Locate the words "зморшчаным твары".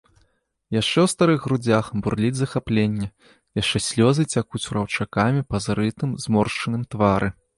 6.27-7.29